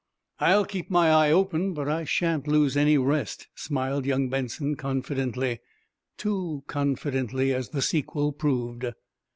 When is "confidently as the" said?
6.65-7.83